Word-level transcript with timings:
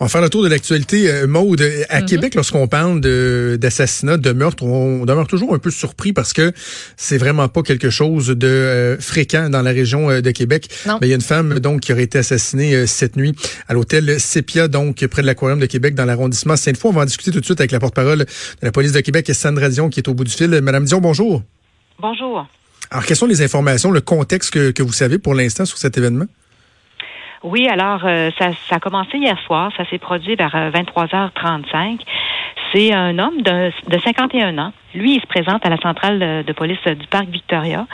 On 0.00 0.06
va 0.06 0.08
faire 0.08 0.22
le 0.22 0.30
tour 0.30 0.42
de 0.42 0.48
l'actualité. 0.48 1.10
Euh, 1.10 1.26
Maude, 1.26 1.60
à 1.90 2.00
Mhm. 2.00 2.06
Québec, 2.06 2.34
lorsqu'on 2.34 2.66
parle 2.66 2.98
d'assassinat, 3.58 4.16
de, 4.16 4.32
meurtre, 4.32 4.62
on 4.62 5.04
demeure 5.04 5.26
toujours 5.26 5.54
un 5.54 5.58
peu 5.58 5.70
surpris 5.70 6.14
parce 6.14 6.32
que 6.32 6.50
c'est 6.96 7.18
vraiment 7.18 7.46
pas 7.48 7.60
quelque 7.62 7.90
chose 7.90 8.28
de 8.28 8.46
euh, 8.46 8.98
fréquent 8.98 9.50
dans 9.50 9.60
la 9.60 9.70
région 9.72 10.08
euh, 10.08 10.22
de 10.22 10.30
Québec. 10.30 10.70
Non. 10.86 10.96
Mais 11.02 11.08
il 11.08 11.10
y 11.10 11.12
a 11.12 11.16
une 11.16 11.20
femme 11.20 11.58
donc 11.58 11.80
qui 11.82 11.92
aurait 11.92 12.04
été 12.04 12.16
assassinée 12.16 12.74
euh, 12.74 12.86
cette 12.86 13.16
nuit 13.16 13.34
à 13.68 13.74
l'hôtel 13.74 14.18
Sepia, 14.18 14.66
donc 14.66 15.06
près 15.08 15.20
de 15.20 15.26
l'aquarium 15.26 15.58
de 15.60 15.66
Québec, 15.66 15.94
dans 15.94 16.06
l'arrondissement 16.06 16.56
Sainte-Foy. 16.56 16.90
On 16.90 16.94
va 16.94 17.02
en 17.02 17.04
discuter 17.04 17.30
tout 17.30 17.40
de 17.40 17.44
suite 17.44 17.60
avec 17.60 17.70
la 17.72 17.80
porte-parole 17.80 18.20
de 18.20 18.26
la 18.62 18.72
police 18.72 18.92
de 18.92 19.00
Québec, 19.00 19.30
Sandra 19.34 19.68
Dion, 19.68 19.90
qui 19.90 20.00
est 20.00 20.08
au 20.08 20.14
bout 20.14 20.24
du 20.24 20.32
fil. 20.32 20.48
Madame 20.62 20.86
Dion, 20.86 21.02
bonjour. 21.02 21.42
Bonjour. 22.00 22.48
Alors, 22.90 23.04
quelles 23.04 23.18
sont 23.18 23.26
les 23.26 23.42
informations, 23.42 23.90
le 23.90 24.00
contexte 24.00 24.54
que, 24.54 24.70
que 24.70 24.82
vous 24.82 24.94
savez 24.94 25.18
pour 25.18 25.34
l'instant 25.34 25.66
sur 25.66 25.76
cet 25.76 25.98
événement? 25.98 26.24
Oui, 27.44 27.68
alors 27.68 28.00
euh, 28.04 28.30
ça, 28.38 28.50
ça 28.68 28.76
a 28.76 28.80
commencé 28.80 29.16
hier 29.16 29.38
soir, 29.46 29.70
ça 29.76 29.84
s'est 29.86 29.98
produit 29.98 30.34
vers 30.34 30.54
euh, 30.56 30.70
23h35. 30.70 32.00
C'est 32.72 32.92
un 32.92 33.18
homme 33.18 33.42
de, 33.42 33.70
de 33.88 33.98
51 33.98 34.58
ans. 34.58 34.72
Lui, 34.94 35.14
il 35.14 35.20
se 35.20 35.26
présente 35.26 35.64
à 35.64 35.68
la 35.68 35.76
centrale 35.76 36.44
de, 36.44 36.52
police 36.52 36.82
du 36.84 37.06
parc 37.06 37.26
Victoria 37.28 37.86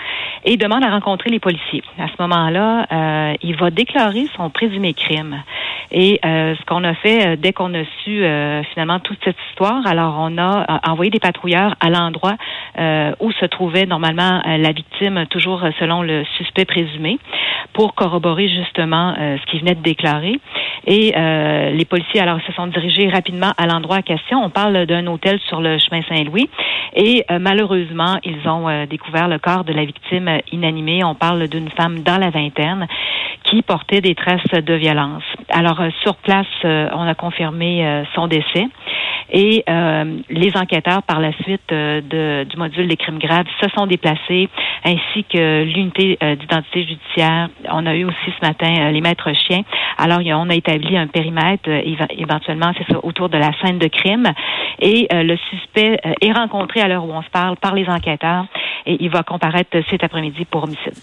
et 0.45 0.57
demande 0.57 0.85
à 0.85 0.91
rencontrer 0.91 1.31
les 1.31 1.41
policiers. 1.41 1.83
À 1.99 2.07
ce 2.07 2.23
moment-là, 2.23 2.87
euh, 2.91 3.35
il 3.43 3.57
va 3.57 3.71
déclarer 3.71 4.27
son 4.37 4.49
présumé 4.51 4.95
crime. 4.95 5.43
Et 5.91 6.19
euh, 6.25 6.55
ce 6.57 6.65
qu'on 6.67 6.83
a 6.85 6.95
fait 6.95 7.27
euh, 7.27 7.37
dès 7.37 7.53
qu'on 7.53 7.75
a 7.75 7.85
su 8.03 8.25
euh, 8.25 8.63
finalement 8.73 9.01
toute 9.01 9.19
cette 9.25 9.37
histoire, 9.51 9.87
alors 9.87 10.17
on 10.19 10.39
a 10.39 10.63
euh, 10.63 10.79
envoyé 10.89 11.11
des 11.11 11.21
patrouilleurs 11.21 11.75
à 11.81 11.91
l'endroit 11.91 12.35
euh, 12.79 13.13
où 13.21 13.33
se 13.33 13.45
trouvait 13.45 13.87
normalement 13.87 14.43
euh, 14.47 14.57
la 14.57 14.73
victime, 14.73 15.27
toujours 15.31 15.65
euh, 15.65 15.71
selon 15.79 16.03
le 16.03 16.25
suspect 16.37 16.65
présumé, 16.65 17.19
pour 17.73 17.95
corroborer 17.95 18.49
justement 18.49 19.15
euh, 19.19 19.37
ce 19.39 19.51
qu'il 19.51 19.61
venait 19.61 19.75
de 19.75 19.83
déclarer. 19.83 20.41
Et 20.87 21.15
euh, 21.17 21.71
les 21.71 21.85
policiers 21.85 22.21
alors 22.21 22.41
se 22.47 22.53
sont 22.53 22.67
dirigés 22.67 23.09
rapidement 23.09 23.53
à 23.57 23.67
l'endroit 23.67 23.99
en 23.99 24.03
question. 24.03 24.43
On 24.43 24.51
parle 24.51 24.87
d'un 24.87 25.07
hôtel 25.07 25.41
sur 25.49 25.61
le 25.61 25.79
chemin 25.79 26.03
Saint-Louis. 26.09 26.49
Et 26.95 27.25
euh, 27.31 27.39
malheureusement, 27.41 28.19
ils 28.25 28.49
ont 28.49 28.69
euh, 28.69 28.87
découvert 28.87 29.29
le 29.29 29.39
corps 29.39 29.65
de 29.65 29.73
la 29.73 29.85
victime 29.85 30.41
inanimée. 30.53 31.03
On 31.05 31.15
parle 31.15 31.49
d'une 31.49 31.71
femme 31.71 32.01
dans 32.01 32.19
la 32.19 32.31
vingtaine 32.31 32.87
qui 33.45 33.63
portait 33.63 34.01
des 34.01 34.15
traces 34.15 34.43
de 34.51 34.75
violence. 34.75 35.23
Alors 35.49 35.81
euh, 35.81 35.91
sur 36.03 36.17
place, 36.17 36.47
euh, 36.65 36.89
on 36.93 37.07
a 37.07 37.15
confirmé 37.15 37.87
euh, 37.87 38.05
son 38.15 38.27
décès. 38.27 38.67
Et 39.31 39.65
euh, 39.69 40.19
les 40.29 40.57
enquêteurs, 40.57 41.03
par 41.03 41.21
la 41.21 41.33
suite 41.43 41.73
euh, 41.73 42.01
de, 42.01 42.45
du 42.49 42.57
module 42.57 42.89
des 42.89 42.97
crimes 42.97 43.19
graves, 43.19 43.47
se 43.61 43.69
sont 43.71 43.87
déplacés, 43.87 44.49
ainsi 44.85 45.25
que 45.25 45.65
l'unité 45.65 46.19
euh, 46.23 46.37
d'identité 46.37 46.85
judiciaire. 46.85 47.49
On 47.71 47.87
a 47.87 47.95
eu 47.95 48.05
aussi 48.05 48.33
ce 48.39 48.47
matin 48.47 48.73
euh, 48.79 48.91
les 48.91 49.01
maîtres 49.01 49.33
chiens. 49.35 49.63
Alors, 49.99 50.21
on 50.21 50.51
a 50.51 50.55
établi 50.55 50.97
un 50.97 51.07
périmètre, 51.07 51.69
euh, 51.69 51.81
éventuellement, 52.17 52.73
c'est 52.77 52.93
ça, 52.93 53.05
autour 53.05 53.29
de 53.29 53.39
la 53.39 53.51
scène 53.61 53.79
de 53.79 53.89
crime. 53.89 54.27
Et 54.81 55.09
le 55.11 55.37
suspect 55.37 55.99
est 56.21 56.33
rencontré 56.33 56.81
à 56.81 56.89
l'heure 56.89 57.05
où 57.05 57.13
on 57.13 57.23
se 57.23 57.31
parle 57.31 57.57
par 57.57 57.75
les 57.75 57.89
enquêteurs 57.89 58.47
et 58.87 58.97
il 59.01 59.09
va 59.09 59.23
comparaître 59.23 59.77
cet 59.89 60.05
après-midi 60.05 60.45
pour 60.45 60.65
homicide. 60.65 60.95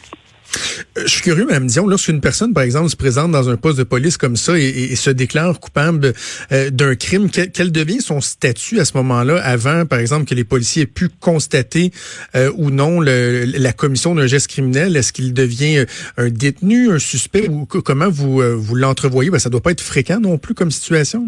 Euh, 0.98 1.02
Je 1.06 1.08
suis 1.12 1.22
curieux, 1.22 1.46
Mme 1.46 1.68
Dion, 1.68 1.88
lorsqu'une 1.88 2.22
personne, 2.22 2.54
par 2.54 2.64
exemple, 2.64 2.90
se 2.90 2.96
présente 2.96 3.32
dans 3.32 3.50
un 3.50 3.58
poste 3.58 3.78
de 3.78 3.84
police 3.84 4.18
comme 4.18 4.36
ça 4.36 4.58
et, 4.58 4.96
se 4.96 5.10
déclare 5.10 5.60
coupable 5.60 6.14
euh, 6.52 6.70
d'un 6.70 6.96
crime, 6.96 7.30
quel, 7.30 7.52
quel 7.52 7.72
devient 7.72 8.02
son 8.02 8.22
statut 8.22 8.80
à 8.80 8.86
ce 8.86 8.96
moment-là, 8.98 9.42
avant, 9.44 9.86
par 9.86 10.00
exemple, 10.00 10.26
que 10.26 10.36
les 10.36 10.44
policiers 10.44 10.84
aient 10.84 10.86
pu 10.86 11.10
constater 11.10 11.92
euh, 12.36 12.52
ou 12.56 12.70
non 12.72 13.00
le- 13.00 13.46
la 13.46 13.74
commission 13.74 14.14
d'un 14.16 14.28
geste 14.28 14.48
criminel? 14.48 14.96
Est-ce 14.98 15.14
qu'il 15.14 15.34
devient 15.34 15.86
un 16.18 16.30
détenu, 16.30 16.92
un 16.92 17.00
suspect, 17.00 17.48
ou 17.50 17.66
co- 17.66 17.82
comment 17.82 18.10
vous, 18.10 18.42
euh, 18.42 18.54
vous 18.56 18.76
l'entrevoyez? 18.76 19.30
Ben, 19.32 19.40
ça 19.40 19.50
doit 19.50 19.62
pas 19.62 19.72
être 19.72 19.82
fréquent 19.82 20.20
non 20.20 20.38
plus 20.38 20.54
comme 20.54 20.72
situation. 20.72 21.28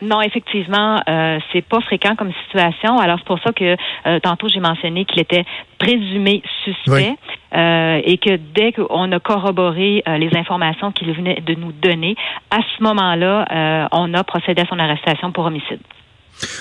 Non, 0.00 0.22
effectivement, 0.22 1.02
euh, 1.08 1.38
c'est 1.52 1.64
pas 1.64 1.80
fréquent 1.80 2.14
comme 2.14 2.30
situation. 2.46 2.98
Alors 2.98 3.18
c'est 3.18 3.26
pour 3.26 3.40
ça 3.42 3.50
que 3.52 3.74
euh, 4.06 4.20
tantôt 4.22 4.46
j'ai 4.48 4.60
mentionné 4.60 5.04
qu'il 5.04 5.20
était 5.20 5.44
présumé 5.80 6.40
suspect 6.64 7.10
Oui. 7.10 7.37
Euh, 7.54 8.00
et 8.04 8.18
que 8.18 8.36
dès 8.54 8.72
qu'on 8.72 9.10
a 9.12 9.20
corroboré 9.20 10.02
euh, 10.06 10.18
les 10.18 10.30
informations 10.36 10.92
qu'il 10.92 11.12
venait 11.12 11.40
de 11.46 11.54
nous 11.54 11.72
donner, 11.72 12.14
à 12.50 12.58
ce 12.58 12.82
moment-là, 12.82 13.46
euh, 13.50 13.88
on 13.92 14.12
a 14.14 14.24
procédé 14.24 14.62
à 14.62 14.66
son 14.66 14.78
arrestation 14.78 15.32
pour 15.32 15.46
homicide. 15.46 15.80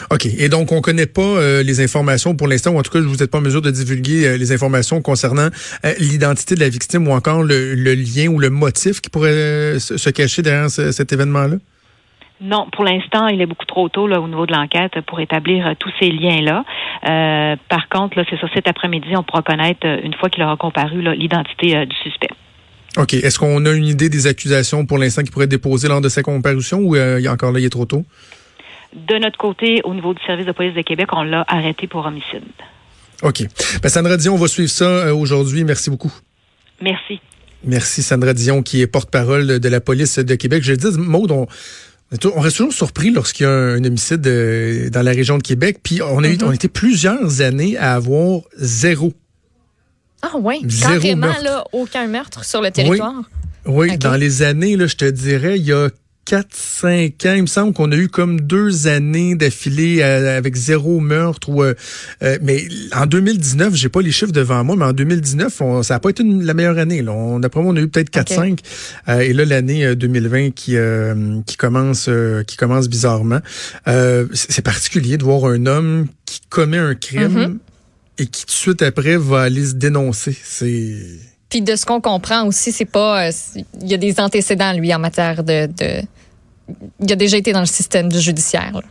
OK. 0.09 0.25
Et 0.25 0.49
donc, 0.49 0.71
on 0.71 0.81
connaît 0.81 1.05
pas 1.05 1.61
les 1.61 1.81
informations 1.81 2.35
pour 2.35 2.47
l'instant, 2.47 2.71
ou 2.71 2.79
en 2.79 2.81
tout 2.81 2.91
cas, 2.91 2.99
vous 2.99 3.17
n'êtes 3.17 3.29
pas 3.29 3.37
en 3.37 3.41
mesure 3.41 3.61
de 3.61 3.69
divulguer 3.69 4.35
les 4.35 4.51
informations 4.51 5.03
concernant 5.03 5.49
l'identité 5.99 6.55
de 6.55 6.61
la 6.61 6.69
victime 6.69 7.07
ou 7.07 7.11
encore 7.11 7.43
le, 7.43 7.75
lien 7.75 8.27
ou 8.27 8.39
le 8.39 8.49
motif 8.49 9.01
qui 9.01 9.11
pourrait 9.11 9.77
se, 9.77 10.09
cacher 10.09 10.41
derrière 10.41 10.71
ce- 10.71 10.91
cet 10.91 11.13
événement-là? 11.13 11.57
Non, 12.39 12.67
pour 12.71 12.83
l'instant, 12.83 13.27
il 13.27 13.41
est 13.41 13.47
beaucoup 13.47 13.65
trop 13.65 13.89
tôt 13.89 14.07
là, 14.07 14.21
au 14.21 14.27
niveau 14.27 14.45
de 14.45 14.53
l'enquête 14.53 15.01
pour 15.07 15.19
établir 15.19 15.65
euh, 15.65 15.73
tous 15.79 15.91
ces 15.99 16.11
liens-là. 16.11 16.65
Euh, 17.07 17.55
par 17.67 17.89
contre, 17.89 18.17
là, 18.17 18.25
c'est 18.29 18.39
ça, 18.39 18.47
cet 18.53 18.67
après-midi, 18.67 19.15
on 19.15 19.23
pourra 19.23 19.41
connaître, 19.41 19.85
euh, 19.85 19.99
une 20.03 20.13
fois 20.13 20.29
qu'il 20.29 20.43
aura 20.43 20.55
comparu, 20.55 21.01
là, 21.01 21.15
l'identité 21.15 21.75
euh, 21.75 21.85
du 21.85 21.95
suspect. 21.95 22.29
OK. 22.97 23.13
Est-ce 23.15 23.39
qu'on 23.39 23.65
a 23.65 23.71
une 23.71 23.85
idée 23.85 24.09
des 24.09 24.27
accusations 24.27 24.85
pour 24.85 24.97
l'instant 24.97 25.23
qui 25.23 25.31
pourraient 25.31 25.45
être 25.45 25.51
déposées 25.51 25.87
lors 25.87 26.01
de 26.01 26.09
sa 26.09 26.21
comparution 26.21 26.79
ou 26.79 26.95
euh, 26.95 27.25
encore 27.27 27.51
là, 27.51 27.59
il 27.59 27.65
est 27.65 27.69
trop 27.69 27.85
tôt? 27.85 28.05
De 28.93 29.17
notre 29.17 29.37
côté, 29.37 29.81
au 29.83 29.93
niveau 29.93 30.13
du 30.13 30.23
service 30.25 30.45
de 30.45 30.51
police 30.51 30.75
de 30.75 30.81
Québec, 30.81 31.07
on 31.13 31.23
l'a 31.23 31.43
arrêté 31.47 31.87
pour 31.87 32.05
homicide. 32.05 32.43
OK. 33.23 33.43
Ben, 33.81 33.89
Sandra 33.89 34.17
Dion, 34.17 34.35
on 34.35 34.37
va 34.37 34.47
suivre 34.47 34.69
ça 34.69 35.13
aujourd'hui. 35.13 35.63
Merci 35.63 35.89
beaucoup. 35.89 36.13
Merci. 36.81 37.19
Merci, 37.63 38.03
Sandra 38.03 38.33
Dion, 38.33 38.61
qui 38.61 38.81
est 38.81 38.87
porte-parole 38.87 39.59
de, 39.59 39.69
la 39.69 39.81
police 39.81 40.19
de 40.19 40.35
Québec. 40.35 40.63
Je 40.63 40.71
le 40.71 40.77
dis, 40.77 40.87
Maude, 40.97 41.31
on, 41.31 41.47
on 42.35 42.40
reste 42.40 42.57
toujours 42.57 42.73
surpris 42.73 43.12
lorsqu'il 43.12 43.44
y 43.44 43.47
a 43.47 43.51
un, 43.51 43.75
un 43.75 43.84
homicide 43.84 44.25
euh, 44.28 44.90
dans 44.90 45.01
la 45.01 45.12
région 45.12 45.38
de 45.38 45.44
Québec. 45.44 45.79
Puis 45.84 46.01
on 46.01 46.23
a 46.23 46.28
eu, 46.29 46.38
on 46.44 46.51
était 46.51 46.68
plusieurs 46.69 47.41
années 47.41 47.78
à 47.78 47.95
avoir 47.95 48.41
zéro. 48.57 49.13
Ah 50.22 50.31
oui, 50.41 50.62
Zéro 50.68 50.94
carrément 50.94 51.28
meurtre. 51.28 51.44
là, 51.44 51.63
aucun 51.73 52.07
meurtre 52.07 52.44
sur 52.44 52.62
le 52.62 52.72
territoire. 52.72 53.22
Oui, 53.66 53.97
dans 53.97 54.16
les 54.16 54.41
années, 54.41 54.75
là, 54.75 54.88
je 54.88 54.95
te 54.95 55.06
dirais, 55.06 55.59
il 55.59 55.66
y 55.66 55.73
a 55.73 55.90
4-5 56.27 57.27
ans, 57.29 57.33
il 57.35 57.41
me 57.43 57.47
semble 57.47 57.73
qu'on 57.73 57.91
a 57.91 57.95
eu 57.95 58.09
comme 58.09 58.41
deux 58.41 58.88
années 58.88 59.35
d'affilée 59.35 60.01
euh, 60.01 60.38
avec 60.38 60.55
zéro 60.55 60.99
meurtre. 60.99 61.49
Ou, 61.49 61.63
euh, 61.63 61.73
euh, 62.23 62.38
mais 62.41 62.67
en 62.93 63.05
2019, 63.05 63.73
j'ai 63.75 63.89
pas 63.89 64.01
les 64.01 64.11
chiffres 64.11 64.31
devant 64.33 64.63
moi, 64.63 64.75
mais 64.75 64.85
en 64.85 64.93
2019, 64.93 65.61
on, 65.61 65.83
ça 65.83 65.93
n'a 65.95 65.99
pas 66.01 66.09
été 66.09 66.23
une- 66.23 66.43
la 66.43 66.53
meilleure 66.53 66.77
année. 66.77 67.01
Là. 67.01 67.13
On, 67.13 67.39
d'après 67.39 67.61
moi, 67.61 67.71
on 67.71 67.75
a 67.77 67.79
eu 67.79 67.88
peut-être 67.88 68.09
4-5. 68.11 68.59
Euh, 69.07 69.19
et 69.19 69.31
là, 69.33 69.45
l'année 69.45 69.85
euh, 69.85 69.95
2020 69.95 70.51
qui, 70.53 70.75
euh, 70.75 71.39
qui, 71.45 71.55
commence, 71.55 72.07
euh, 72.09 72.44
qui 72.44 72.57
commence 72.57 72.89
bizarrement. 72.89 73.39
Euh, 73.88 74.27
c'est 74.33 74.61
particulier 74.63 75.17
de 75.17 75.23
voir 75.23 75.45
un 75.45 75.65
homme 75.65 76.07
qui 76.25 76.41
commet 76.49 76.77
un 76.77 76.95
crime 76.95 77.27
Mhm. 77.31 77.57
et 78.19 78.25
qui 78.27 78.41
tout 78.41 78.47
de 78.47 78.51
suite 78.51 78.81
après 78.81 79.15
va 79.17 79.41
aller 79.44 79.65
se 79.65 79.73
dénoncer. 79.75 80.35
C'est... 80.44 80.97
Puis 81.49 81.61
de 81.61 81.75
ce 81.75 81.85
qu'on 81.85 82.01
comprend 82.01 82.45
aussi, 82.45 82.71
c'est 82.71 82.85
pas. 82.85 83.27
euh, 83.27 83.31
Il 83.81 83.87
y 83.89 83.93
a 83.93 83.97
des 83.97 84.19
antécédents, 84.19 84.73
lui, 84.73 84.93
en 84.93 84.99
matière 84.99 85.43
de. 85.43 85.67
de- 85.67 86.01
il 87.01 87.11
a 87.11 87.15
déjà 87.15 87.37
été 87.37 87.53
dans 87.53 87.61
le 87.61 87.65
système 87.65 88.11
judiciaire. 88.11 88.71
là. 88.73 88.81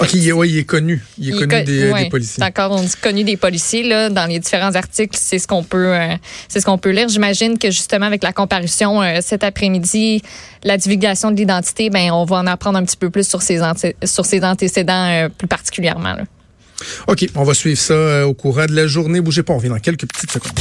OK, 0.00 0.12
il 0.14 0.26
est, 0.28 0.32
ouais, 0.32 0.48
il 0.48 0.58
est 0.58 0.64
connu. 0.64 1.04
Il 1.18 1.28
est 1.28 1.32
connu 1.38 1.54
co- 1.54 1.62
des, 1.64 1.90
ouais, 1.92 2.04
des 2.04 2.08
policiers. 2.10 2.40
D'accord, 2.40 2.72
on 2.72 2.82
dit 2.82 2.92
connu 3.00 3.22
des 3.22 3.36
policiers 3.36 3.84
là 3.84 4.10
dans 4.10 4.26
les 4.26 4.40
différents 4.40 4.74
articles, 4.74 5.16
c'est 5.20 5.38
ce 5.38 5.46
qu'on 5.46 5.62
peut 5.62 5.94
euh, 5.94 6.16
c'est 6.48 6.58
ce 6.60 6.66
qu'on 6.66 6.78
peut 6.78 6.90
lire. 6.90 7.08
J'imagine 7.08 7.58
que 7.58 7.70
justement 7.70 8.06
avec 8.06 8.24
la 8.24 8.32
comparution 8.32 9.00
euh, 9.02 9.18
cet 9.20 9.44
après-midi, 9.44 10.20
la 10.64 10.76
divulgation 10.78 11.30
de 11.30 11.36
l'identité, 11.36 11.90
ben 11.90 12.10
on 12.10 12.24
va 12.24 12.36
en 12.38 12.46
apprendre 12.48 12.76
un 12.78 12.84
petit 12.84 12.96
peu 12.96 13.08
plus 13.10 13.26
sur 13.28 13.40
ses 13.40 13.60
anté- 13.60 13.94
sur 14.04 14.26
ses 14.26 14.42
antécédents 14.44 15.06
euh, 15.10 15.28
plus 15.28 15.46
particulièrement 15.46 16.14
là. 16.14 16.24
OK, 17.06 17.26
on 17.36 17.44
va 17.44 17.54
suivre 17.54 17.78
ça 17.78 18.26
au 18.26 18.34
courant 18.34 18.66
de 18.66 18.74
la 18.74 18.88
journée. 18.88 19.20
Bougez 19.20 19.44
pas, 19.44 19.52
on 19.52 19.58
revient 19.58 19.68
dans 19.68 19.78
quelques 19.78 20.06
petites 20.08 20.30
secondes. 20.32 20.52